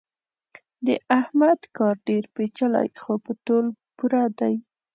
[0.85, 0.87] د
[1.19, 3.65] احمد کار ډېر پېچلی خو په تول
[3.97, 4.55] پوره دی.